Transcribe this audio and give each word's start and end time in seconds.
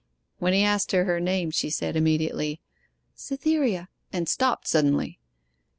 When 0.39 0.53
he 0.53 0.63
asked 0.63 0.93
her 0.93 1.05
her 1.05 1.19
name, 1.19 1.51
she 1.51 1.69
said 1.69 1.95
immediately 1.95 2.59
'"Cytherea" 3.13 3.87
and 4.11 4.27
stopped 4.27 4.67
suddenly. 4.67 5.19